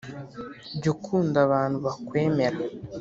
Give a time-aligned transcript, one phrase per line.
[0.77, 2.57] jya ukunda abantu bakwemera